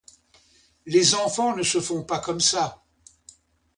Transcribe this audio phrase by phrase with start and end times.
[0.87, 2.81] Les enfants ne se font pas comme ça.